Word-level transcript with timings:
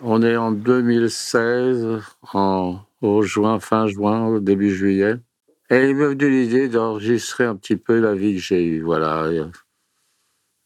On 0.00 0.22
est 0.22 0.36
en 0.36 0.52
2016, 0.52 2.00
en, 2.32 2.80
juin, 3.22 3.58
fin 3.58 3.88
juin, 3.88 4.38
début 4.40 4.70
juillet. 4.70 5.16
Et 5.70 5.88
il 5.88 5.96
m'est 5.96 6.06
venu 6.06 6.30
l'idée 6.30 6.68
d'enregistrer 6.68 7.44
un 7.44 7.56
petit 7.56 7.76
peu 7.76 7.98
la 7.98 8.14
vie 8.14 8.34
que 8.36 8.40
j'ai 8.40 8.62
eue. 8.64 8.82
Voilà. 8.82 9.28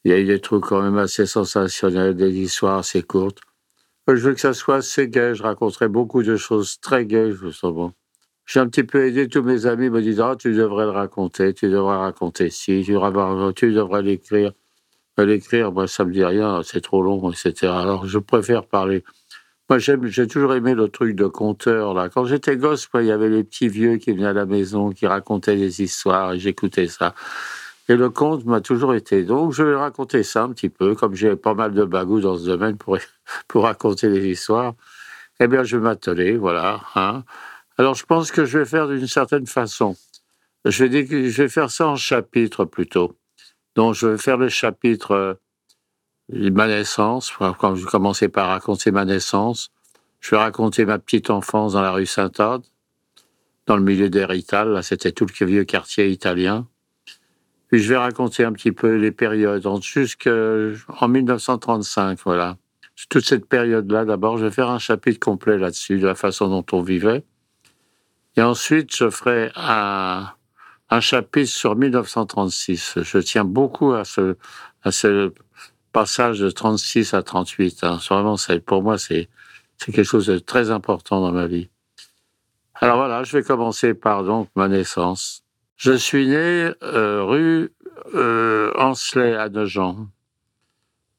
Il 0.05 0.11
y 0.11 0.15
a 0.15 0.19
eu 0.19 0.27
des 0.27 0.39
trucs 0.39 0.65
quand 0.65 0.83
même 0.83 0.99
assez 0.99 1.25
sensationnels, 1.25 2.15
des 2.15 2.31
histoires 2.31 2.79
assez 2.79 3.03
courtes. 3.03 3.39
Je 4.07 4.15
veux 4.15 4.35
que 4.35 4.41
ça 4.41 4.53
soit 4.53 4.77
assez 4.77 5.09
gai. 5.09 5.35
Je 5.35 5.43
raconterai 5.43 5.89
beaucoup 5.89 6.23
de 6.23 6.37
choses 6.37 6.79
très 6.81 7.07
gaies, 7.07 7.33
justement. 7.33 7.95
J'ai 8.45 8.61
un 8.61 8.69
petit 8.69 8.85
peu 8.85 9.07
aidé 9.07 9.29
tous 9.29 9.43
mes 9.43 9.65
amis, 9.65 9.89
me 9.89 10.03
disant 10.03 10.33
ah, 10.33 10.37
tu 10.37 10.53
devrais 10.53 10.85
le 10.85 10.91
raconter, 10.91 11.55
tu 11.55 11.71
devrais 11.71 11.97
raconter 11.97 12.51
ci, 12.51 12.83
tu 12.85 12.93
devrais, 12.93 13.53
tu 13.55 13.73
devrais 13.73 14.03
l'écrire. 14.03 14.53
Mais 15.17 15.27
L'écrire, 15.27 15.73
moi, 15.73 15.87
ça 15.87 16.05
me 16.05 16.13
dit 16.13 16.25
rien, 16.25 16.63
c'est 16.63 16.81
trop 16.81 17.03
long, 17.03 17.31
etc. 17.31 17.69
Alors, 17.69 18.07
je 18.07 18.19
préfère 18.19 18.65
parler. 18.67 19.05
Moi, 19.69 19.79
j'ai 19.79 20.27
toujours 20.27 20.55
aimé 20.55 20.75
le 20.75 20.89
truc 20.89 21.15
de 21.17 21.27
conteur, 21.27 21.95
là. 21.95 22.09
Quand 22.09 22.25
j'étais 22.25 22.57
gosse, 22.57 22.89
il 22.95 23.07
y 23.07 23.13
avait 23.13 23.29
les 23.29 23.45
petits 23.45 23.69
vieux 23.69 23.97
qui 23.97 24.13
venaient 24.13 24.27
à 24.27 24.33
la 24.33 24.45
maison, 24.45 24.91
qui 24.91 25.07
racontaient 25.07 25.57
des 25.57 25.83
histoires, 25.83 26.33
et 26.35 26.39
j'écoutais 26.39 26.89
ça. 26.89 27.15
Et 27.89 27.97
le 27.97 28.11
conte 28.11 28.45
m'a 28.45 28.61
toujours 28.61 28.95
été. 28.95 29.23
Donc, 29.25 29.53
je 29.53 29.63
vais 29.63 29.75
raconter 29.75 30.23
ça 30.23 30.45
un 30.45 30.51
petit 30.51 30.69
peu, 30.69 30.95
comme 30.95 31.15
j'ai 31.15 31.37
pas 31.37 31.55
mal 31.55 31.73
de 31.75 31.85
bagou 31.85 32.21
dans 32.21 32.37
ce 32.39 32.45
domaine 32.45 32.77
pour, 32.77 32.99
pour 33.49 33.65
raconter 33.65 34.09
des 34.11 34.29
histoires. 34.29 34.75
Eh 35.41 35.47
bien, 35.49 35.65
je 35.65 35.77
vais 35.77 35.83
m'atteler, 35.83 36.37
voilà. 36.37 36.81
Hein. 36.95 37.25
Alors, 37.79 37.95
je 37.95 38.05
pense 38.05 38.31
que 38.31 38.45
je 38.45 38.59
vais 38.59 38.65
faire 38.65 38.89
d'une 38.89 39.09
certaine 39.09 39.47
façon. 39.47 39.97
Je 40.65 40.85
vais, 40.85 41.07
je 41.07 41.43
vais 41.43 41.49
faire 41.49 41.71
ça 41.71 41.89
en 41.89 41.97
chapitres 41.97 42.65
plutôt. 42.65 43.17
Donc, 43.75 43.95
je 43.95 44.07
vais 44.09 44.19
faire 44.19 44.37
le 44.37 44.49
chapitre 44.49 45.13
euh, 45.13 45.35
ma 46.31 46.67
naissance, 46.67 47.33
quand 47.59 47.75
je 47.75 47.87
commençais 47.87 48.29
par 48.29 48.49
raconter 48.49 48.91
ma 48.91 49.05
naissance. 49.05 49.71
Je 50.21 50.31
vais 50.31 50.37
raconter 50.37 50.85
ma 50.85 50.99
petite 50.99 51.31
enfance 51.31 51.73
dans 51.73 51.83
la 51.83 51.91
rue 51.91 52.07
Sainte-Anne, 52.07 52.63
dans 53.67 53.77
le 53.77 53.83
milieu 53.83 54.09
d'Hérital. 54.09 54.69
Là, 54.69 54.83
c'était 54.83 55.13
tout 55.13 55.27
le 55.27 55.47
vieux 55.47 55.65
quartier 55.65 56.09
italien. 56.09 56.69
Puis 57.69 57.81
je 57.81 57.89
vais 57.89 57.97
raconter 57.97 58.45
un 58.45 58.53
petit 58.53 58.73
peu 58.73 58.97
les 58.97 59.13
périodes, 59.13 59.67
jusqu'en 59.83 61.09
1935, 61.09 62.19
voilà. 62.25 62.57
Toute 63.09 63.25
cette 63.25 63.47
période-là, 63.47 64.05
d'abord, 64.05 64.39
je 64.39 64.45
vais 64.45 64.51
faire 64.51 64.69
un 64.69 64.79
chapitre 64.79 65.19
complet 65.19 65.59
là-dessus, 65.59 65.99
de 65.99 66.07
la 66.07 66.15
façon 66.15 66.49
dont 66.49 66.65
on 66.73 66.83
vivait. 66.83 67.25
Et 68.37 68.43
ensuite, 68.43 68.95
je 68.95 69.11
ferai 69.11 69.51
un, 69.57 70.29
un 70.91 71.01
chapitre 71.01 71.51
sur 71.51 71.75
1936. 71.75 72.99
Je 73.03 73.19
tiens 73.19 73.45
beaucoup 73.45 73.93
à 73.93 74.05
ce, 74.05 74.37
à 74.83 74.93
ce 74.93 75.33
passage 75.93 76.41
de 76.41 76.51
36 76.51 77.15
à 77.15 77.23
38. 77.23 77.85
Hein. 77.85 77.99
Vraiment, 78.09 78.37
pour 78.67 78.83
moi, 78.83 78.99
c'est, 78.99 79.29
quelque 79.79 80.05
chose 80.05 80.27
de 80.27 80.39
très 80.39 80.71
important 80.71 81.21
dans 81.21 81.33
ma 81.33 81.47
vie. 81.47 81.69
Alors 82.75 82.97
voilà, 82.97 83.23
je 83.23 83.37
vais 83.37 83.43
commencer 83.43 83.95
par 83.95 84.25
donc 84.25 84.49
ma 84.57 84.69
naissance. 84.69 85.45
Je 85.77 85.93
suis 85.93 86.29
né 86.29 86.73
euh, 86.83 87.25
rue 87.25 87.73
euh, 88.15 88.73
Ancelet 88.77 89.37
à 89.37 89.49
Nogent, 89.49 90.09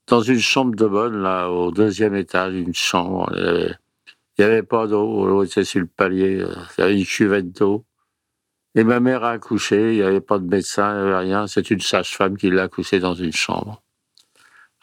dans 0.08 0.22
une 0.22 0.40
chambre 0.40 0.76
de 0.76 0.86
bonne, 0.86 1.22
là, 1.22 1.50
au 1.50 1.72
deuxième 1.72 2.16
étage, 2.16 2.54
une 2.54 2.74
chambre. 2.74 3.32
Il 3.36 3.76
n'y 4.40 4.46
avait 4.46 4.64
pas 4.64 4.88
d'eau, 4.88 5.28
l'eau 5.28 5.44
était 5.44 5.64
sur 5.64 5.80
le 5.80 5.86
palier, 5.86 6.42
euh, 6.42 6.54
il 6.78 6.82
y 6.82 6.84
avait 6.84 6.98
une 6.98 7.06
cuvette 7.06 7.52
d'eau. 7.52 7.86
Et 8.76 8.84
ma 8.84 9.00
mère 9.00 9.24
a 9.24 9.32
accouché, 9.32 9.94
il 9.94 9.98
n'y 9.98 10.02
avait 10.02 10.22
pas 10.22 10.40
de 10.40 10.48
médecin, 10.48 10.92
il 10.94 11.04
n'y 11.04 11.10
avait 11.10 11.18
rien, 11.18 11.48
c'est 11.48 11.70
une 11.70 11.80
sage-femme 11.80 12.38
qui 12.38 12.50
l'a 12.50 12.64
accouché 12.64 13.00
dans 13.00 13.14
une 13.14 13.32
chambre. 13.32 13.84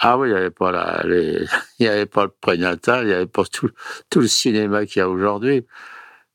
Ah 0.03 0.17
oui, 0.19 0.29
il 0.29 0.33
n'y 0.33 0.39
avait 0.39 0.51
pas 0.51 0.73
la, 0.73 1.03
les, 1.05 1.45
il 1.79 1.87
y 1.87 1.89
avait 1.89 2.07
pas 2.07 2.25
le 2.25 2.31
prénatal, 2.41 3.05
il 3.05 3.09
n'y 3.09 3.13
avait 3.13 3.27
pas 3.27 3.45
tout, 3.45 3.71
le 4.17 4.27
cinéma 4.27 4.87
qu'il 4.87 5.01
y 5.01 5.03
a 5.03 5.09
aujourd'hui. 5.11 5.67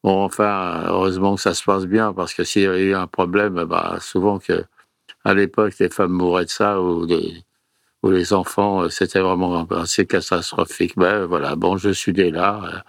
Bon, 0.03 0.23
enfin, 0.23 0.83
heureusement 0.87 1.35
que 1.35 1.41
ça 1.41 1.55
se 1.55 1.63
passe 1.63 1.85
bien, 1.87 2.13
parce 2.13 2.33
que 2.35 2.43
s'il 2.43 2.63
y 2.63 2.67
avait 2.67 2.83
eu 2.83 2.95
un 2.95 3.07
problème, 3.07 3.65
bah, 3.65 3.97
souvent 4.01 4.39
que, 4.39 4.65
à 5.23 5.33
l'époque, 5.33 5.73
les 5.79 5.89
femmes 5.89 6.11
mouraient 6.11 6.45
de 6.45 6.49
ça, 6.51 6.81
ou, 6.81 7.07
des, 7.07 7.43
ou 8.03 8.11
les 8.11 8.33
enfants, 8.33 8.89
c'était 8.89 9.19
vraiment 9.21 9.65
assez 9.71 10.05
catastrophique. 10.05 10.93
Ben 10.97 11.25
voilà, 11.25 11.55
bon, 11.55 11.77
je 11.77 11.89
suis 11.89 12.13
né 12.13 12.31
là. 12.31 12.83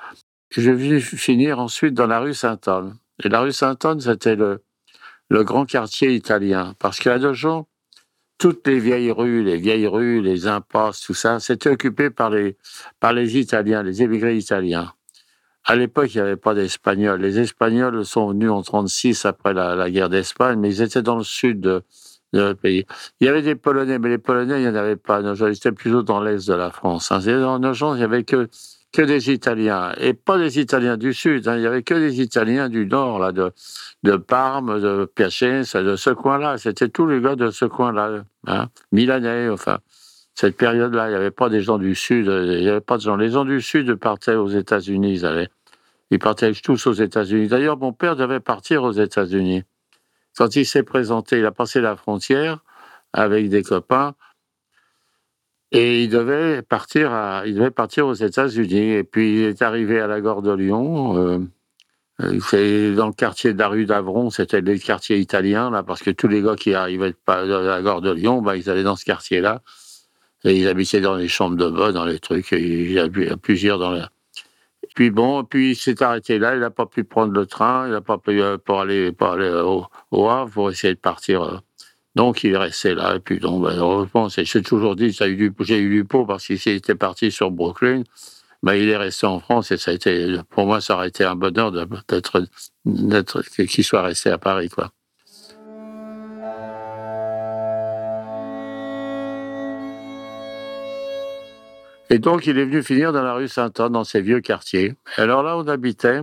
Je 0.51 0.71
vais 0.71 1.01
finir 1.01 1.59
ensuite 1.59 1.95
dans 1.95 2.07
la 2.07 2.21
rue 2.21 2.35
Sainte-Anne. 2.35 2.97
Et 3.25 3.29
la 3.31 3.41
rue 3.41 3.53
Sainte-Anne, 3.53 4.01
c'était 4.01 4.37
le, 4.37 4.63
le 5.31 5.45
grand 5.45 5.65
quartier 5.67 6.15
italien. 6.15 6.75
Parce 6.79 6.99
qu'à 7.01 7.19
Nogent, 7.19 7.67
toutes 8.39 8.67
les 8.67 8.79
vieilles 8.79 9.11
rues, 9.11 9.43
les 9.43 9.57
vieilles 9.57 9.87
rues, 9.87 10.21
les 10.21 10.47
impasses, 10.47 11.01
tout 11.01 11.15
ça, 11.15 11.41
c'était 11.41 11.71
occupé 11.71 12.11
par 12.11 12.31
les, 12.31 12.57
par 13.01 13.13
les 13.13 13.39
Italiens, 13.39 13.83
les 13.83 14.03
émigrés 14.03 14.37
italiens. 14.37 14.93
À 15.65 15.75
l'époque, 15.75 16.15
il 16.15 16.19
n'y 16.19 16.23
avait 16.23 16.37
pas 16.37 16.55
d'Espagnols. 16.55 17.21
Les 17.21 17.41
Espagnols 17.41 18.05
sont 18.05 18.29
venus 18.29 18.51
en 18.51 18.63
36 18.63 19.25
après 19.25 19.53
la, 19.53 19.91
guerre 19.91 20.09
d'Espagne, 20.09 20.61
mais 20.61 20.69
ils 20.69 20.83
étaient 20.83 21.03
dans 21.03 21.17
le 21.17 21.25
sud 21.25 21.61
de, 21.61 21.83
de 22.33 22.41
notre 22.41 22.61
pays. 22.61 22.87
Il 23.21 23.27
y 23.27 23.29
avait 23.29 23.43
des 23.43 23.57
Polonais, 23.57 23.99
mais 23.99 24.11
les 24.11 24.19
Polonais, 24.19 24.61
il 24.61 24.63
n'y 24.63 24.69
en 24.69 24.77
avait 24.77 24.97
pas. 24.97 25.21
Ils 25.21 25.57
étaient 25.57 25.73
plutôt 25.73 26.05
dans 26.05 26.21
l'est 26.21 26.47
de 26.47 26.55
la 26.55 26.71
France. 26.71 27.11
Hein. 27.11 27.19
Dans 27.19 27.59
Nogent, 27.59 27.95
il 27.95 27.99
n'y 27.99 28.05
avait 28.05 28.23
que, 28.23 28.49
que 28.93 29.03
des 29.03 29.31
Italiens. 29.31 29.93
Et 29.99 30.15
pas 30.15 30.39
des 30.39 30.59
Italiens 30.59 30.97
du 30.97 31.13
sud. 31.13 31.49
Hein. 31.49 31.57
Il 31.57 31.61
n'y 31.61 31.67
avait 31.67 31.83
que 31.83 31.95
des 31.95 32.21
Italiens 32.21 32.69
du 32.69 32.87
nord, 32.87 33.19
là, 33.19 33.33
de, 33.33 33.53
de 34.03 34.17
Parme, 34.17 34.81
de 34.81 35.05
Piacenza, 35.15 35.83
de 35.83 35.97
ce 35.97 36.11
coin-là. 36.11 36.59
C'était 36.59 36.89
tous 36.89 37.07
les 37.07 37.21
gars 37.21 37.37
de 37.37 37.51
ce 37.51 37.65
coin-là. 37.65 38.25
Hein. 38.47 38.69
Milanais, 38.93 39.49
enfin. 39.49 39.79
Cette 40.39 40.59
période-là, 40.59 41.07
il 41.07 41.11
n'y 41.13 41.17
avait 41.17 41.31
pas 41.31 41.49
des 41.49 41.63
gens 41.63 41.79
du 41.79 41.95
Sud, 41.95 42.27
il 42.27 42.61
n'y 42.61 42.69
avait 42.69 42.83
pas 42.83 42.99
de 42.99 43.03
gens. 43.03 43.17
Les 43.17 43.31
gens 43.31 43.47
du 43.47 43.63
Sud 43.63 43.95
partaient 43.95 44.35
aux 44.35 44.49
États-Unis, 44.49 45.15
ils 45.15 45.25
allaient. 45.25 45.49
Ils 46.11 46.19
partaient 46.19 46.53
tous 46.53 46.87
aux 46.87 46.93
États-Unis. 46.93 47.49
D'ailleurs, 47.49 47.79
mon 47.79 47.95
père 47.95 48.17
devait 48.17 48.41
partir 48.41 48.83
aux 48.83 48.93
États-Unis. 48.93 49.65
Quand 50.37 50.55
il 50.55 50.67
s'est 50.67 50.83
présenté, 50.83 51.39
il 51.39 51.47
a 51.47 51.53
passé 51.53 51.81
la 51.81 51.97
frontière 51.97 52.59
avec 53.15 53.49
des 53.49 53.63
copains 53.63 54.15
et 55.73 56.05
il 56.05 56.09
devait 56.09 56.63
partir, 56.63 57.11
il 57.45 57.55
devait 57.55 57.71
partir 57.71 58.07
aux 58.07 58.15
États-Unis. 58.15 58.93
Et 58.93 59.05
puis 59.05 59.41
il 59.41 59.45
est 59.47 59.63
arrivé 59.63 60.01
à 60.01 60.07
la 60.07 60.21
gare 60.21 60.43
de 60.43 60.53
Lyon. 60.53 61.17
Euh, 62.21 62.39
c'est 62.41 62.95
dans 62.95 63.09
le 63.09 63.13
quartier 63.13 63.53
de 63.53 63.59
la 63.59 63.69
rue 63.69 63.85
d'Avron, 63.85 64.31
c'était 64.31 64.63
le 64.63 64.79
quartier 64.79 65.19
italien 65.19 65.71
là, 65.71 65.83
parce 65.83 66.03
que 66.03 66.11
tous 66.11 66.29
les 66.29 66.41
gars 66.41 66.57
qui 66.57 66.73
arrivaient 66.73 67.11
de 67.11 67.67
la 67.67 67.83
gare 67.83 68.01
de 68.01 68.11
Lyon, 68.11 68.41
bah, 68.41 68.57
ils 68.57 68.71
allaient 68.71 68.83
dans 68.83 68.97
ce 68.97 69.05
quartier-là. 69.05 69.63
Et 70.45 70.59
ils 70.61 70.69
habitaient 70.69 71.01
dans 71.01 71.17
les 71.17 71.29
chambres 71.29 71.57
de 71.57 71.69
bonne, 71.69 71.95
dans 71.95 72.05
les 72.05 72.19
trucs. 72.19 72.53
Il 72.53 72.93
y 72.93 72.99
a 72.99 73.09
plusieurs 73.37 73.79
dans 73.79 73.91
la, 73.91 74.11
puis 74.97 75.11
bon, 75.11 75.45
puis 75.45 75.73
il 75.73 75.77
s'est 75.77 76.03
arrêté 76.03 76.39
là, 76.39 76.55
il 76.55 76.61
n'a 76.61 76.71
pas 76.71 76.87
pu 76.87 77.05
prendre 77.05 77.35
le 77.35 77.45
train, 77.45 77.87
il 77.87 77.93
n'a 77.93 78.01
pas 78.01 78.17
pu 78.17 78.41
pour 78.65 78.81
aller, 78.81 79.13
pour 79.13 79.29
aller 79.29 79.51
au, 79.51 79.85
au, 80.11 80.29
Havre 80.31 80.51
pour 80.51 80.71
essayer 80.71 80.95
de 80.95 80.99
partir. 80.99 81.61
Donc 82.17 82.45
il 82.45 82.55
est 82.55 82.57
resté 82.57 82.95
là, 82.95 83.17
et 83.17 83.21
puis 83.21 83.39
donc, 83.39 83.63
ben, 83.63 83.77
heureusement, 83.77 84.29
j'ai 84.31 84.63
toujours 84.63 84.97
dit, 84.97 85.11
j'ai 85.11 85.29
eu, 85.29 85.51
du 85.51 86.05
pot 86.05 86.25
parce 86.25 86.47
qu'il 86.47 86.57
était 86.73 86.95
parti 86.95 87.31
sur 87.31 87.51
Brooklyn, 87.51 88.05
ben, 88.63 88.73
il 88.73 88.89
est 88.89 88.97
resté 88.97 89.27
en 89.27 89.39
France 89.39 89.71
et 89.71 89.77
ça 89.77 89.91
a 89.91 89.95
été, 89.95 90.39
pour 90.49 90.65
moi, 90.65 90.81
ça 90.81 90.95
aurait 90.95 91.09
été 91.09 91.25
un 91.25 91.37
bonheur 91.37 91.73
d'être, 91.73 92.43
qu'il 93.67 93.85
soit 93.85 94.01
resté 94.01 94.31
à 94.31 94.39
Paris, 94.39 94.71
quoi. 94.71 94.91
Et 102.09 102.19
donc, 102.19 102.47
il 102.47 102.57
est 102.57 102.65
venu 102.65 102.83
finir 102.83 103.13
dans 103.13 103.23
la 103.23 103.35
rue 103.35 103.49
Sainte-Anne, 103.49 103.93
dans 103.93 104.05
ces 104.05 104.23
vieux 104.23 104.41
quartiers. 104.41 104.95
Alors 105.19 105.43
là, 105.43 105.59
on 105.59 105.69
habitait 105.69 106.23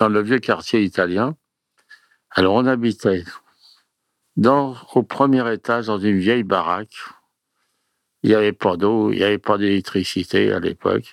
dans 0.00 0.08
le 0.08 0.22
vieux 0.22 0.38
quartier 0.38 0.82
italien. 0.82 1.36
Alors, 2.30 2.54
on 2.54 2.64
habitait 2.64 3.24
dans, 4.36 4.76
au 4.94 5.02
premier 5.02 5.52
étage, 5.52 5.86
dans 5.86 5.98
une 5.98 6.18
vieille 6.18 6.42
baraque. 6.42 6.96
Il 8.22 8.30
n'y 8.30 8.36
avait 8.36 8.52
pas 8.52 8.76
d'eau, 8.76 9.12
il 9.12 9.18
n'y 9.18 9.24
avait 9.24 9.38
pas 9.38 9.58
d'électricité 9.58 10.52
à 10.52 10.58
l'époque. 10.58 11.12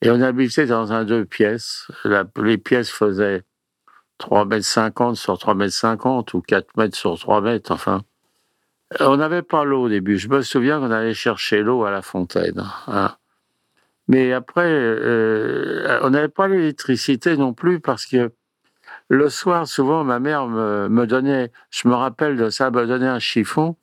Et 0.00 0.10
on 0.10 0.20
habitait 0.20 0.66
dans 0.66 0.92
un 0.92 1.04
deux 1.04 1.24
pièces. 1.24 1.88
Les 2.36 2.58
pièces 2.58 2.90
faisaient 2.90 3.42
3 4.18 4.44
mètres 4.44 4.64
50 4.64 5.16
sur 5.16 5.38
3 5.38 5.54
mètres 5.54 5.74
50 5.74 6.34
ou 6.34 6.40
4 6.42 6.76
mètres 6.76 6.96
sur 6.96 7.18
3 7.18 7.40
mètres, 7.40 7.72
enfin. 7.72 8.02
On 9.00 9.16
n'avait 9.16 9.42
pas 9.42 9.64
l'eau 9.64 9.84
au 9.84 9.88
début. 9.88 10.18
Je 10.18 10.28
me 10.28 10.42
souviens 10.42 10.78
qu'on 10.78 10.90
allait 10.90 11.14
chercher 11.14 11.62
l'eau 11.62 11.84
à 11.84 11.90
la 11.90 12.02
fontaine. 12.02 12.64
Hein. 12.86 13.16
Mais 14.06 14.32
après, 14.32 14.68
euh, 14.68 15.98
on 16.02 16.10
n'avait 16.10 16.28
pas 16.28 16.46
l'électricité 16.46 17.36
non 17.36 17.54
plus 17.54 17.80
parce 17.80 18.06
que 18.06 18.32
le 19.08 19.28
soir, 19.28 19.66
souvent, 19.66 20.04
ma 20.04 20.18
mère 20.18 20.46
me, 20.46 20.88
me 20.88 21.06
donnait, 21.06 21.50
je 21.70 21.88
me 21.88 21.94
rappelle 21.94 22.36
de 22.36 22.50
ça, 22.50 22.70
me 22.70 22.86
donnait 22.86 23.06
un 23.06 23.18
chiffon 23.18 23.76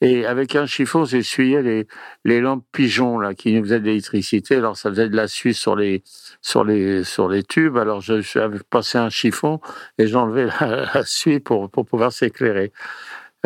et 0.00 0.26
avec 0.26 0.54
un 0.56 0.66
chiffon, 0.66 1.04
j'essuyais 1.04 1.62
les, 1.62 1.86
les 2.24 2.40
lampes 2.40 2.66
pigeons 2.72 3.18
là, 3.18 3.34
qui 3.34 3.54
nous 3.54 3.62
faisaient 3.64 3.80
de 3.80 3.86
l'électricité. 3.86 4.56
Alors 4.56 4.76
ça 4.76 4.90
faisait 4.90 5.08
de 5.08 5.16
la 5.16 5.28
suie 5.28 5.54
sur 5.54 5.76
les, 5.76 6.02
sur 6.42 6.64
les, 6.64 7.04
sur 7.04 7.28
les 7.28 7.42
tubes. 7.42 7.78
Alors 7.78 8.00
je 8.00 8.62
passé 8.64 8.98
un 8.98 9.08
chiffon 9.08 9.60
et 9.98 10.06
j'enlevais 10.06 10.46
la, 10.60 10.90
la 10.94 11.04
suie 11.04 11.40
pour, 11.40 11.70
pour 11.70 11.86
pouvoir 11.86 12.12
s'éclairer. 12.12 12.72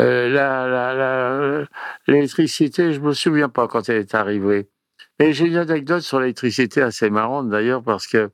Euh, 0.01 0.29
la, 0.31 1.67
l'électricité, 2.07 2.93
je 2.93 3.01
me 3.01 3.13
souviens 3.13 3.49
pas 3.49 3.69
quand 3.69 3.89
elle 3.89 3.99
est 3.99 4.15
arrivée. 4.15 4.69
Et 5.21 5.33
j'ai 5.33 5.47
une 5.47 5.57
anecdote 5.57 6.03
sur 6.03 6.21
l'électricité 6.21 6.83
assez 6.83 7.11
marrante 7.11 7.49
d'ailleurs 7.51 7.83
parce 7.83 8.07
que 8.07 8.31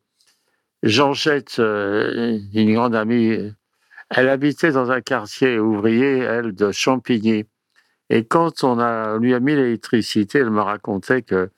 Jean-Jette, 0.85 1.61
euh, 1.61 2.39
une 2.53 2.75
grande 2.75 2.95
amie, 2.95 3.39
elle 4.11 4.29
habitait 4.29 4.71
dans 4.71 4.91
un 4.91 5.01
quartier 5.01 5.59
ouvrier, 5.59 6.19
elle, 6.19 6.55
de 6.55 6.73
Champigny. 6.73 7.47
Et 8.11 8.25
quand 8.25 8.63
on 8.65 8.79
a, 8.79 9.19
lui 9.19 9.33
a 9.33 9.41
mis 9.41 9.57
l'électricité, 9.57 10.41
elle 10.41 10.51
me 10.51 10.61
racontait 10.61 11.23
que 11.23 11.49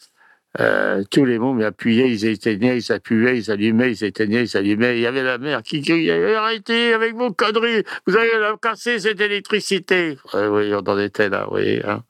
euh, 0.61 1.03
tous 1.11 1.25
les 1.25 1.41
mômes 1.41 1.61
appuyaient, 1.61 2.09
ils 2.09 2.25
éteignaient, 2.25 2.79
ils 2.79 2.93
appuyaient, 2.93 3.37
ils 3.37 3.51
allumaient, 3.51 3.91
ils 3.91 4.05
éteignaient, 4.05 4.45
ils 4.45 4.57
allumaient. 4.57 4.97
Il 4.97 5.03
y 5.03 5.07
avait 5.07 5.25
la 5.25 5.39
mère 5.39 5.65
qui 5.65 5.83
criait 5.83 6.37
Arrêtez 6.37 6.95
avec 6.95 7.17
vos 7.17 7.33
conneries, 7.33 7.83
vous 8.07 8.17
allez 8.17 8.39
la 8.39 8.57
casser 8.63 9.01
cette 9.01 9.21
électricité. 9.21 10.19
oui, 10.35 10.73
on 10.73 10.89
en 10.89 10.99
était 11.01 11.29
là, 11.29 11.49
oui. 11.51 11.81
Hein. 11.85 12.05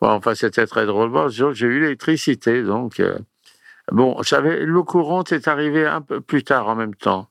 Enfin, 0.00 0.34
c'était 0.34 0.66
très 0.66 0.86
drôle. 0.86 1.10
Bon, 1.10 1.28
j'ai 1.28 1.66
eu 1.66 1.80
l'électricité, 1.82 2.64
donc. 2.64 2.98
Euh, 2.98 3.16
bon, 3.92 4.22
j'avais 4.22 4.64
l'eau 4.64 4.84
courante 4.84 5.32
est 5.32 5.48
arrivée 5.48 5.86
un 5.86 6.00
peu 6.00 6.20
plus 6.20 6.44
tard 6.44 6.68
en 6.68 6.74
même 6.74 6.94
temps. 6.94 7.28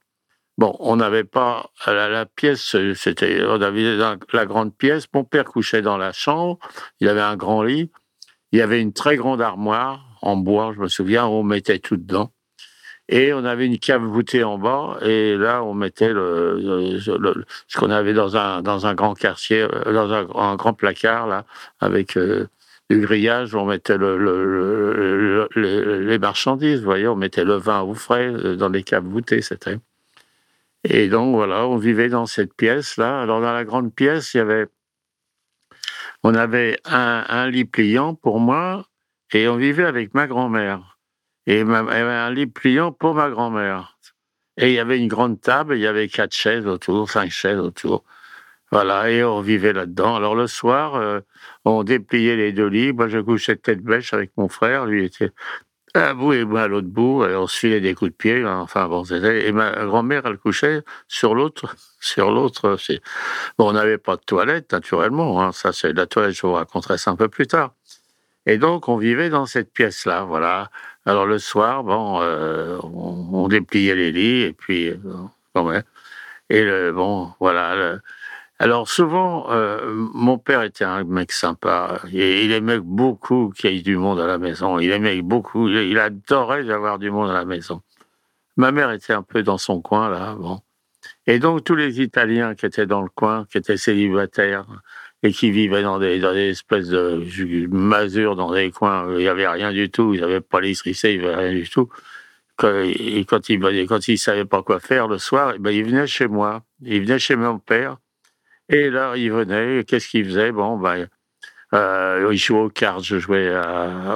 Bon, 0.58 0.76
on 0.80 0.96
n'avait 0.96 1.24
pas 1.24 1.70
la, 1.86 2.26
pièce, 2.26 2.76
c'était 2.96 3.44
on 3.46 3.62
avait 3.62 3.96
la 4.34 4.46
grande 4.48 4.76
pièce. 4.76 5.06
Mon 5.14 5.24
père 5.24 5.46
couchait 5.46 5.84
dans 5.84 5.98
la 5.98 6.12
chambre. 6.14 6.58
Il 7.00 7.08
avait 7.10 7.22
un 7.22 7.36
grand 7.36 7.62
lit. 7.62 7.92
Il 8.52 8.60
y 8.60 8.62
avait 8.62 8.82
une 8.82 8.94
très 8.94 9.18
grande 9.18 9.42
armoire 9.42 10.08
en 10.22 10.38
bois, 10.38 10.74
je 10.76 10.80
me 10.80 10.88
souviens, 10.88 11.26
on 11.28 11.44
mettait 11.44 11.80
tout 11.80 11.98
dedans. 11.98 12.32
Et 13.10 13.34
on 13.34 13.46
avait 13.46 13.66
une 13.66 13.80
cave 13.80 14.04
voûtée 14.04 14.44
en 14.44 14.58
bas, 14.58 14.98
et 15.02 15.38
là, 15.38 15.64
on 15.64 15.74
mettait 15.74 16.10
ce 16.10 17.78
qu'on 17.78 17.90
avait 17.90 18.14
dans 18.14 18.36
un, 18.36 18.62
dans 18.62 18.86
un 18.86 18.96
grand 18.96 19.14
quartier, 19.14 19.62
euh, 19.62 19.94
dans 19.94 20.12
un, 20.12 20.56
grand 20.58 20.74
placard, 20.74 21.28
là, 21.28 21.46
avec 21.80 22.18
euh, 22.18 22.48
du 22.90 23.02
grillage, 23.02 23.54
on 23.54 23.66
mettait 23.66 23.98
le, 23.98 25.48
les 25.56 26.20
marchandises, 26.20 26.80
vous 26.80 26.86
voyez, 26.86 27.08
on 27.08 27.16
mettait 27.16 27.44
le 27.44 27.56
vin 27.56 27.82
au 27.82 27.94
frais 27.94 28.28
euh, 28.28 28.56
dans 28.56 28.70
les 28.70 28.84
caves 28.84 29.06
voûtées, 29.06 29.42
c'était. 29.42 29.78
Et 30.84 31.10
donc, 31.10 31.36
voilà, 31.36 31.68
on 31.68 31.78
vivait 31.78 32.08
dans 32.08 32.26
cette 32.26 32.54
pièce-là. 32.54 33.22
Alors, 33.22 33.42
dans 33.42 33.52
la 33.52 33.66
grande 33.66 33.94
pièce, 33.94 34.34
il 34.34 34.38
y 34.38 34.40
avait, 34.40 34.68
on 36.24 36.34
avait 36.34 36.80
un, 36.86 37.50
lit 37.50 37.66
pliant 37.66 38.16
pour 38.16 38.40
moi, 38.40 38.88
et 39.34 39.50
on 39.50 39.58
vivait 39.58 39.86
avec 39.86 40.14
ma 40.14 40.28
grand-mère. 40.28 40.98
Et 41.46 41.58
y 41.58 41.62
avait 41.62 42.02
un 42.02 42.32
lit 42.32 42.48
pliant 42.48 42.92
pour 42.94 43.16
ma 43.16 43.30
grand-mère. 43.30 43.98
Et 44.58 44.70
il 44.70 44.74
y 44.74 44.80
avait 44.80 44.98
une 44.98 45.08
grande 45.08 45.42
table, 45.42 45.76
il 45.76 45.82
y 45.82 45.88
avait 45.88 46.08
quatre 46.08 46.34
chaises 46.34 46.66
autour, 46.66 47.10
cinq 47.10 47.32
chaises 47.32 47.60
autour. 47.60 48.04
Voilà, 48.72 49.10
et 49.10 49.24
on 49.24 49.42
vivait 49.42 49.74
là-dedans. 49.74 50.16
Alors 50.16 50.36
le 50.36 50.48
soir, 50.48 50.96
euh, 50.96 51.22
on 51.64 51.84
dépliait 51.84 52.36
les 52.36 52.52
deux 52.52 52.68
lits. 52.68 52.92
Moi, 52.92 53.08
je 53.08 53.20
couchais 53.20 53.56
tête 53.56 53.82
bêche 53.82 54.14
avec 54.14 54.32
mon 54.36 54.50
frère. 54.50 54.86
Lui 54.86 55.06
était 55.06 55.32
à 55.94 56.14
bout 56.14 56.34
et 56.34 56.46
moi 56.46 56.64
à 56.64 56.68
l'autre 56.68 56.88
bout. 56.88 57.26
Et 57.26 57.36
on 57.36 57.48
se 57.48 57.58
filait 57.58 57.80
des 57.80 57.96
coups 57.96 58.12
de 58.12 58.16
pied. 58.16 58.46
Enfin 58.46 58.88
bon, 58.90 59.06
c'était. 59.06 59.48
Et 59.48 59.52
ma 59.54 59.72
grand-mère, 59.86 60.24
elle 60.26 60.38
couchait 60.38 60.84
sur 61.08 61.34
l'autre, 61.34 61.76
sur 62.02 62.32
l'autre. 62.32 62.78
Bon, 63.58 63.70
on 63.70 63.74
n'avait 63.74 63.98
pas 63.98 64.18
de 64.18 64.22
toilette, 64.22 64.74
naturellement. 64.74 65.42
Hein. 65.42 65.54
Ça, 65.54 65.72
c'est 65.72 65.94
la 65.94 66.06
toilette. 66.06 66.36
Je 66.36 66.46
vous 66.46 66.54
raconterai 66.54 66.98
ça 66.98 67.12
un 67.12 67.16
peu 67.16 67.30
plus 67.30 67.48
tard. 67.48 67.74
Et 68.48 68.58
donc, 68.58 68.88
on 68.90 68.98
vivait 68.98 69.30
dans 69.30 69.46
cette 69.46 69.74
pièce-là, 69.74 70.24
voilà. 70.24 70.72
Alors, 71.06 71.26
le 71.26 71.38
soir, 71.38 71.84
bon, 71.84 72.22
euh, 72.22 72.78
on, 72.82 73.48
dépliait 73.50 73.96
les 73.96 74.12
lits, 74.14 74.42
et 74.44 74.54
puis, 74.54 74.90
euh, 74.90 75.82
Et 76.50 76.64
le, 76.64 76.94
bon, 76.94 77.34
voilà. 77.42 78.00
Alors, 78.60 78.90
souvent, 78.90 79.52
euh, 79.52 79.94
mon 80.14 80.40
père 80.40 80.64
était 80.64 80.84
un 80.84 81.04
mec 81.04 81.32
sympa. 81.32 82.02
Il 82.12 82.52
aimait 82.52 82.80
beaucoup 82.80 83.54
qu'il 83.56 83.72
y 83.72 83.80
ait 83.80 83.82
du 83.84 83.98
monde 83.98 84.20
à 84.20 84.26
la 84.26 84.40
maison. 84.40 84.80
Il 84.80 84.92
aimait 84.92 85.22
beaucoup, 85.22 85.70
il, 85.70 86.00
adorait 86.00 86.68
avoir 86.72 86.98
du 86.98 87.12
monde 87.12 87.30
à 87.30 87.34
la 87.34 87.46
maison. 87.46 87.82
Ma 88.58 88.72
mère 88.72 88.92
était 88.92 89.14
un 89.14 89.22
peu 89.22 89.44
dans 89.44 89.60
son 89.60 89.82
coin, 89.82 90.10
là, 90.10 90.36
bon. 90.36 90.60
Et 91.28 91.40
donc, 91.40 91.64
tous 91.64 91.76
les 91.76 92.02
Italiens 92.02 92.56
qui 92.56 92.66
étaient 92.66 92.88
dans 92.88 93.02
le 93.04 93.10
coin, 93.10 93.46
qui 93.52 93.60
étaient 93.60 93.78
célibataires, 93.78 94.66
et 95.24 95.32
qui 95.32 95.52
vivaient 95.52 95.84
dans 95.84 96.00
des, 96.00 96.20
dans 96.20 96.34
des 96.34 96.50
espèces 96.50 96.88
de 96.90 97.68
masures, 97.72 98.36
dans 98.36 98.52
des 98.54 98.72
coins 98.72 99.08
il 99.14 99.18
n'y 99.20 99.28
avait 99.28 99.48
rien 99.48 99.72
du 99.72 99.90
tout, 99.90 100.14
ils 100.14 100.22
n'avaient 100.22 100.42
pas 100.42 100.62
l'électricité, 100.62 101.16
il 101.16 101.22
n'y 101.22 101.26
avait 101.26 101.36
rien 101.36 101.54
du 101.54 101.70
tout. 101.70 101.90
et 102.64 103.26
quand 103.26 103.50
ils 103.50 103.60
ne 103.60 103.86
quand 103.86 104.08
ils 104.08 104.18
savaient 104.18 104.46
pas 104.46 104.64
quoi 104.64 104.80
faire 104.80 105.08
le 105.08 105.18
soir, 105.18 105.54
eh 105.56 105.60
ben, 105.60 105.72
ils 105.72 105.86
venaient 105.86 106.08
chez 106.08 106.28
moi, 106.28 106.64
ils 106.82 107.02
venaient 107.02 107.20
chez 107.20 107.36
mon 107.36 107.60
père, 107.60 107.98
et 108.70 108.90
là, 108.90 109.16
ils 109.16 109.32
venaient, 109.32 109.84
qu'est-ce 109.84 110.08
qu'ils 110.10 110.26
faisaient 110.26 110.52
Bon, 110.52 110.78
ben, 110.78 111.08
euh, 111.74 112.30
ils 112.32 112.38
jouaient 112.38 112.60
aux 112.60 112.70
cartes, 112.70 113.04
je 113.04 113.20
jouais 113.20 113.54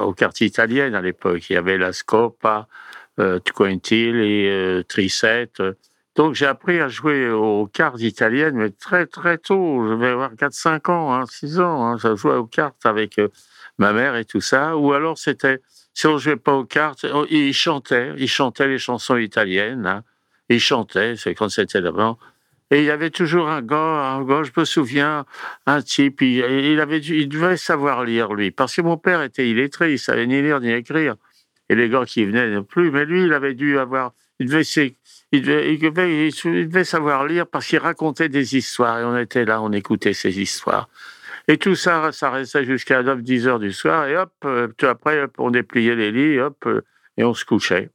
aux 0.02 0.12
cartes 0.12 0.40
italiennes 0.40 0.94
à 0.94 1.02
l'époque, 1.02 1.48
il 1.50 1.54
y 1.54 1.56
avait 1.56 1.78
la 1.78 1.92
Scopa, 1.92 2.68
euh, 3.18 3.38
Tquentil 3.40 4.16
et 4.16 4.48
euh, 4.50 4.82
Tricette, 4.82 5.62
donc 6.14 6.34
j'ai 6.34 6.46
appris 6.46 6.78
à 6.78 6.88
jouer 6.88 7.30
aux 7.30 7.66
cartes 7.66 8.00
italiennes, 8.00 8.56
mais 8.56 8.70
très 8.70 9.06
très 9.06 9.38
tôt. 9.38 9.86
Je 9.88 9.94
vais 9.94 10.08
avoir 10.08 10.34
4-5 10.34 10.90
ans, 10.90 11.14
hein, 11.14 11.24
6 11.26 11.60
ans. 11.60 11.86
Hein, 11.86 11.96
je 11.96 12.14
jouais 12.16 12.36
aux 12.36 12.46
cartes 12.46 12.84
avec 12.84 13.18
euh, 13.18 13.28
ma 13.78 13.92
mère 13.92 14.16
et 14.16 14.26
tout 14.26 14.42
ça. 14.42 14.76
Ou 14.76 14.92
alors 14.92 15.16
c'était, 15.16 15.60
si 15.94 16.06
on 16.06 16.18
jouait 16.18 16.36
pas 16.36 16.52
aux 16.52 16.66
cartes, 16.66 17.06
ils 17.30 17.54
chantaient, 17.54 18.12
ils 18.18 18.28
chantaient 18.28 18.68
les 18.68 18.78
chansons 18.78 19.16
italiennes. 19.16 19.86
Hein. 19.86 20.04
Ils 20.50 20.60
chantaient, 20.60 21.16
c'est 21.16 21.34
quand 21.34 21.48
c'était 21.48 21.80
d'avant. 21.80 22.18
Et 22.72 22.78
il 22.78 22.84
y 22.84 22.90
avait 22.90 23.10
toujours 23.10 23.50
un 23.50 23.60
gars, 23.60 24.14
un 24.14 24.24
gars, 24.24 24.44
je 24.44 24.50
me 24.58 24.64
souviens, 24.64 25.26
un 25.66 25.82
type, 25.82 26.22
il, 26.22 26.38
il 26.38 26.80
avait, 26.80 27.00
il 27.00 27.28
devait 27.28 27.58
savoir 27.58 28.02
lire 28.02 28.32
lui, 28.32 28.50
parce 28.50 28.74
que 28.74 28.80
mon 28.80 28.96
père 28.96 29.20
était 29.20 29.46
illettré, 29.46 29.92
il 29.92 29.98
savait 29.98 30.26
ni 30.26 30.40
lire 30.40 30.58
ni 30.58 30.72
écrire. 30.72 31.16
Et 31.68 31.74
les 31.74 31.90
gars 31.90 32.06
qui 32.06 32.24
venaient 32.24 32.48
non 32.48 32.64
plus, 32.64 32.90
mais 32.90 33.04
lui, 33.04 33.24
il 33.24 33.34
avait 33.34 33.52
dû 33.52 33.78
avoir, 33.78 34.14
il 34.40 34.46
devait 34.46 34.96
il 35.32 36.84
savoir 36.86 37.26
lire 37.26 37.46
parce 37.46 37.66
qu'il 37.66 37.78
racontait 37.78 38.30
des 38.30 38.56
histoires 38.56 39.00
et 39.00 39.04
on 39.04 39.18
était 39.18 39.44
là, 39.44 39.60
on 39.60 39.72
écoutait 39.72 40.14
ces 40.14 40.40
histoires. 40.40 40.88
Et 41.48 41.58
tout 41.58 41.74
ça, 41.74 42.10
ça 42.10 42.30
restait 42.30 42.64
jusqu'à 42.64 43.02
9-10 43.02 43.46
heures 43.48 43.58
du 43.58 43.72
soir 43.72 44.06
et 44.06 44.16
hop, 44.16 44.32
euh, 44.46 44.68
après, 44.82 45.26
on 45.36 45.50
dépliait 45.50 45.94
les 45.94 46.10
lits, 46.10 46.40
hop, 46.40 46.64
euh, 46.66 46.80
et 47.18 47.24
on 47.24 47.34
se 47.34 47.44
couchait. 47.44 47.90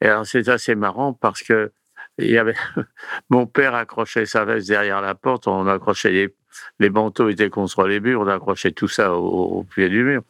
Et 0.00 0.06
alors, 0.06 0.26
c'est 0.26 0.48
assez 0.48 0.74
marrant 0.74 1.12
parce 1.12 1.42
que 1.42 1.72
il 2.18 2.30
y 2.30 2.38
avait, 2.38 2.54
mon 3.30 3.46
père 3.46 3.74
accrochait 3.74 4.26
sa 4.26 4.44
veste 4.44 4.68
derrière 4.68 5.00
la 5.00 5.14
porte, 5.14 5.46
on 5.46 5.66
accrochait 5.66 6.10
les, 6.10 6.34
les 6.78 6.90
manteaux 6.90 7.28
étaient 7.28 7.50
contre 7.50 7.86
les 7.86 8.00
murs, 8.00 8.20
on 8.20 8.28
accrochait 8.28 8.72
tout 8.72 8.88
ça 8.88 9.14
au, 9.14 9.64
pied 9.64 9.88
du 9.88 10.02
mur. 10.04 10.22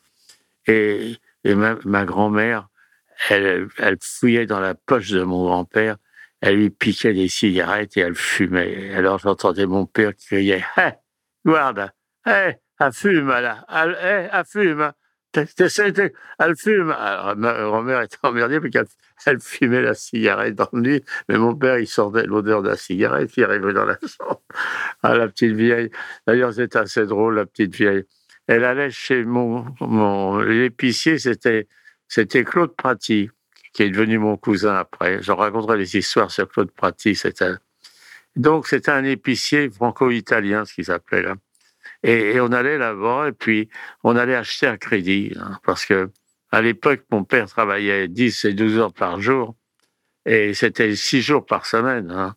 Et, 0.67 1.17
et 1.45 1.55
ma, 1.55 2.05
grand-mère, 2.05 2.69
elle, 3.31 3.69
elle 3.79 3.97
fouillait 4.01 4.47
dans 4.47 4.61
la 4.61 4.75
poche 4.75 5.11
de 5.11 5.23
mon 5.23 5.45
grand-père 5.45 5.97
elle 6.41 6.57
lui 6.57 6.71
piquait 6.71 7.15
des 7.15 7.29
cigarettes 7.29 7.97
et 7.97 8.01
elle 8.01 8.15
fumait. 8.15 8.95
Alors 8.95 9.19
j'entendais 9.19 9.67
mon 9.67 9.87
père 9.87 10.15
crier 10.15 10.65
Hé, 10.77 10.91
guarda, 11.45 11.93
hé, 12.27 12.55
elle 12.79 12.93
fume 12.93 13.29
là, 13.29 13.65
elle, 13.69 14.29
elle 14.33 14.45
fume. 14.45 14.93
Elle 15.35 16.57
fume. 16.57 16.91
Alors, 16.91 17.37
ma 17.37 17.53
grand-mère 17.53 18.03
était 18.03 18.17
emmerdée 18.23 18.61
parce 18.61 18.97
qu'elle 19.25 19.41
fumait 19.41 19.83
la 19.83 19.95
cigarette 19.95 20.55
dans 20.55 20.69
le 20.73 20.81
lit, 20.81 21.05
mais 21.29 21.37
mon 21.37 21.55
père, 21.55 21.79
il 21.79 21.87
sortait 21.87 22.25
l'odeur 22.25 22.63
de 22.63 22.69
la 22.69 22.77
cigarette 22.77 23.31
qui 23.31 23.43
arrivait 23.43 23.73
dans 23.73 23.85
la 23.85 23.99
chambre. 24.07 24.43
Ah, 25.03 25.15
la 25.15 25.29
petite 25.29 25.55
vieille. 25.55 25.91
D'ailleurs, 26.27 26.53
c'était 26.53 26.79
assez 26.79 27.07
drôle, 27.07 27.37
la 27.37 27.47
petite 27.47 27.75
vieille. 27.75 28.05
Elle 28.47 28.65
allait 28.65 28.91
chez 28.91 29.25
mon, 29.25 29.67
mon 29.81 30.39
l'épicier, 30.39 31.19
c'était, 31.19 31.67
Claude 32.45 32.75
Praty 32.75 33.31
qui 33.75 33.83
est 33.83 33.91
devenu 33.91 34.19
mon 34.19 34.37
cousin 34.39 34.77
après. 34.77 35.23
Je 35.23 35.31
raconterai 35.31 35.77
les 35.77 35.97
histoires 35.97 36.31
sur 36.31 36.49
Claude 36.49 36.71
Prati. 36.71 37.15
C'était 37.15 37.53
donc 38.35 38.69
c'était 38.69 38.93
un 38.93 39.05
épicier 39.05 39.69
franco-italien, 39.69 40.65
ce 40.65 40.75
qu'il 40.75 40.85
s'appelait 40.85 41.23
là. 41.23 41.35
Et, 42.03 42.41
on 42.41 42.53
allait 42.53 42.79
là-bas 42.79 43.29
et 43.29 43.33
puis 43.33 43.69
on 44.05 44.17
allait 44.17 44.37
acheter 44.37 44.67
un 44.67 44.77
crédit 44.77 45.33
hein, 45.39 45.59
parce 45.65 45.85
que 45.85 46.11
à 46.53 46.63
l'époque 46.63 47.05
mon 47.11 47.25
père 47.25 47.47
travaillait 47.47 48.09
10 48.09 48.45
et 48.45 48.55
12 48.55 48.79
heures 48.79 48.93
par 48.93 49.21
jour 49.21 49.57
et 50.25 50.55
c'était 50.55 50.95
6 50.95 51.23
jours 51.23 51.47
par 51.47 51.67
semaine. 51.67 52.11
Hein. 52.11 52.35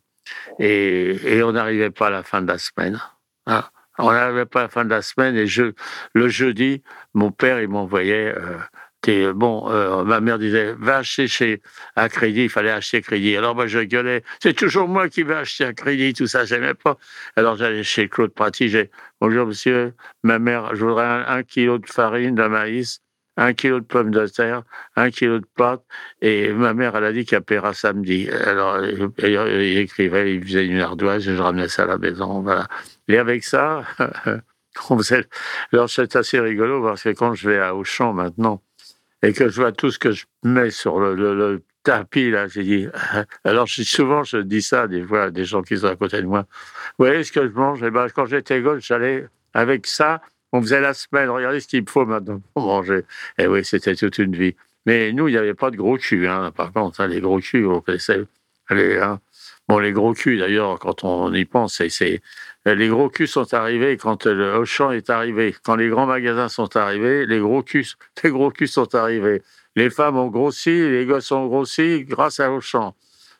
Et, 0.60 1.42
on 1.44 1.52
n'arrivait 1.52 1.92
pas 1.92 2.08
à 2.08 2.10
la 2.10 2.24
fin 2.24 2.42
de 2.42 2.48
la 2.48 2.58
semaine. 2.58 3.00
Hein. 3.46 3.64
On 3.98 4.12
n'arrivait 4.12 4.46
pas 4.46 4.62
à 4.62 4.64
la 4.64 4.70
fin 4.70 4.86
de 4.86 4.90
la 4.90 5.02
semaine 5.02 5.36
et 5.36 5.46
je, 5.46 5.74
le 6.14 6.28
jeudi, 6.28 6.82
mon 7.14 7.32
père 7.32 7.62
il 7.62 7.68
m'envoyait 7.68 8.34
euh, 8.36 8.58
t'es 9.02 9.34
bon. 9.34 9.70
euh, 9.70 10.04
ma 10.04 10.20
mère 10.22 10.40
disait 10.40 10.74
va 10.80 10.98
acheter 10.98 11.28
chez 11.28 11.62
à 11.96 12.10
crédit. 12.10 12.44
Il 12.44 12.50
fallait 12.50 12.72
acheter 12.72 13.02
crédit. 13.02 13.36
Alors 13.36 13.56
moi 13.56 13.68
je 13.68 13.80
gueulais. 13.80 14.24
C'est 14.42 14.54
toujours 14.54 14.88
moi 14.88 15.10
qui 15.10 15.24
vais 15.24 15.36
acheter 15.36 15.66
à 15.66 15.74
crédit. 15.74 16.14
Tout 16.14 16.28
ça 16.28 16.46
j'aimais 16.46 16.74
pas. 16.74 16.98
Alors 17.36 17.56
j'allais 17.58 17.84
chez 17.84 18.08
Claude 18.10 18.34
Praty. 18.34 18.70
J'ai 18.70 18.92
bonjour 19.20 19.48
monsieur. 19.48 19.94
Ma 20.24 20.40
mère, 20.40 20.76
je 20.76 20.86
voudrais 20.86 21.06
un, 21.06 21.44
kilo 21.44 21.78
de 21.80 21.88
farine 21.90 22.36
de 22.36 22.44
maïs, 22.48 23.02
un 23.38 23.54
kilo 23.54 23.80
de 23.80 23.86
pommes 23.86 24.12
de 24.12 24.28
terre, 24.28 24.64
un 24.96 25.10
kilo 25.12 25.40
de 25.40 25.46
pâtes. 25.56 25.84
Et 26.22 26.52
ma 26.54 26.74
mère, 26.74 26.96
elle 26.96 27.06
a 27.06 27.12
dit 27.14 27.26
qu'elle 27.26 27.42
paiera 27.44 27.74
samedi. 27.74 28.30
Alors 28.30 28.84
il, 28.84 29.10
il 29.20 29.78
écrivait, 29.80 30.36
il 30.36 30.44
faisait 30.44 30.66
une 30.66 30.80
ardoise. 30.80 31.24
Je 31.24 31.32
ramenais 31.42 31.70
ça 31.70 31.84
à 31.84 31.88
la 31.88 31.98
maison. 31.98 32.42
Voilà. 32.42 32.68
Et 33.08 33.18
avec 33.18 33.44
ça. 33.44 33.84
on 34.90 34.98
faisait- 34.98 35.26
Alors 35.74 35.90
c'est 35.90 36.16
assez 36.16 36.40
rigolo 36.40 36.82
parce 36.84 37.04
que 37.04 37.10
quand 37.10 37.34
je 37.34 37.50
vais 37.50 37.60
à 37.60 37.76
Auchan 37.76 38.14
maintenant 38.14 38.62
et 39.24 39.34
que 39.34 39.50
je 39.50 39.62
vois 39.62 39.72
tout 39.72 39.92
ce 39.92 40.00
que 40.00 40.12
je 40.12 40.26
mets 40.44 40.72
sur 40.72 41.00
le, 41.00 41.62
tapis 41.84 42.30
là, 42.30 42.48
j'ai 42.48 42.64
dit. 42.64 42.88
Alors 43.44 43.68
souvent 43.68 44.24
je 44.24 44.38
dis 44.38 44.62
ça 44.62 44.88
des 44.88 45.04
fois 45.04 45.24
à 45.24 45.30
des 45.32 45.46
gens 45.46 45.64
qui 45.64 45.78
sont 45.78 45.88
à 45.88 45.96
côté 45.96 46.22
de 46.22 46.28
moi. 46.28 46.46
Vous 46.98 47.06
voyez 47.06 47.24
ce 47.24 47.32
que 47.32 47.48
je 47.48 47.54
mange? 47.54 47.82
Eh 47.84 47.90
ben, 47.90 48.08
quand 48.10 48.28
j'étais 48.28 48.62
gosse, 48.62 48.86
j'allais 48.86 49.28
avec 49.54 49.88
ça. 49.88 50.22
On 50.52 50.62
faisait 50.62 50.82
la 50.82 50.94
semaine. 50.94 51.30
Regardez 51.30 51.60
ce 51.60 51.68
qu'il 51.68 51.82
me 51.82 51.90
faut 51.90 52.06
maintenant 52.06 52.42
pour 52.54 52.66
manger. 52.66 53.02
Et 53.38 53.48
oui, 53.48 53.64
c'était 53.64 53.96
toute 53.96 54.18
une 54.18 54.36
vie. 54.36 54.56
Mais 54.86 55.14
nous, 55.14 55.28
il 55.28 55.32
n'y 55.32 55.38
avait 55.38 55.54
pas 55.54 55.72
de 55.72 55.78
gros 55.78 55.98
cul. 55.98 56.28
Hein. 56.28 56.52
Par 56.52 56.72
contre, 56.74 57.02
hein, 57.02 57.08
les 57.08 57.22
gros 57.22 57.40
culs, 57.40 57.66
on 57.66 57.82
connaissait. 57.82 58.26
Les, 58.70 58.98
hein. 58.98 59.20
Bon, 59.68 59.80
les 59.80 59.92
gros 59.92 60.14
culs, 60.14 60.40
d'ailleurs, 60.40 60.80
quand 60.80 61.04
on 61.04 61.34
y 61.34 61.46
pense, 61.46 61.82
c'est 61.88 62.22
les 62.66 62.88
gros 62.90 63.10
culs 63.10 63.28
sont 63.28 63.54
arrivés 63.54 63.98
quand 63.98 64.26
le 64.26 64.56
Auchan 64.56 64.92
est 64.92 65.10
arrivé. 65.10 65.56
Quand 65.64 65.76
les 65.76 65.90
grands 65.90 66.06
magasins 66.06 66.50
sont 66.50 66.76
arrivés, 66.78 67.26
les 67.26 67.40
gros 67.40 67.64
culs, 67.64 67.86
les 68.24 68.30
gros 68.30 68.52
culs 68.52 68.68
sont 68.68 68.94
arrivés. 68.96 69.42
Les 69.76 69.90
femmes 69.90 70.18
ont 70.18 70.28
grossi, 70.28 70.70
les 70.70 71.06
gosses 71.06 71.32
ont 71.32 71.48
grossi 71.48 72.04
grâce 72.04 72.40
à 72.40 72.52
Auchan. 72.52 72.94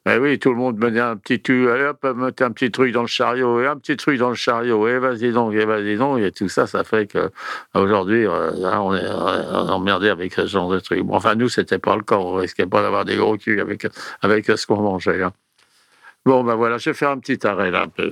Ben 0.04 0.20
oui, 0.20 0.40
tout 0.40 0.50
le 0.50 0.56
monde 0.56 0.80
menait 0.80 1.00
un 1.00 1.16
petit 1.16 1.40
tu, 1.40 1.70
hop, 1.70 2.04
mettre 2.16 2.42
un 2.42 2.52
petit 2.52 2.72
truc 2.72 2.92
dans 2.92 3.02
le 3.02 3.08
chariot, 3.08 3.62
et 3.62 3.68
un 3.68 3.78
petit 3.78 3.96
truc 3.98 4.18
dans 4.18 4.30
le 4.30 4.36
chariot, 4.36 4.88
et 4.88 4.98
vas-y 4.98 5.32
donc, 5.32 5.54
et 5.54 5.64
vas-y 5.64 5.96
donc, 5.96 6.20
et 6.22 6.32
tout 6.32 6.50
ça, 6.50 6.66
ça 6.66 6.84
fait 6.84 7.06
que 7.06 7.30
aujourd'hui, 7.76 8.26
euh, 8.26 8.52
on 8.80 8.96
est 8.96 9.08
emmerdé 9.08 10.10
avec 10.10 10.34
ce 10.34 10.48
genre 10.48 10.72
de 10.72 10.80
trucs. 10.80 11.04
Enfin, 11.10 11.36
nous, 11.36 11.50
c'était 11.50 11.78
pas 11.78 11.96
le 11.96 12.02
cas, 12.02 12.16
on 12.16 12.34
risquait 12.34 12.66
pas 12.66 12.82
d'avoir 12.82 13.06
des 13.06 13.16
gros 13.16 13.38
culs 13.38 13.60
avec, 13.60 13.86
avec 14.24 14.46
ce 14.48 14.66
qu'on 14.66 14.82
mangeait. 14.82 15.22
hein. 15.22 15.34
Bon, 16.26 16.44
ben 16.44 16.56
voilà, 16.56 16.80
je 16.80 16.90
vais 16.90 16.96
faire 16.96 17.12
un 17.12 17.20
petit 17.20 17.46
arrêt 17.46 17.70
là, 17.70 17.84
un 17.84 17.88
peu. 17.88 18.12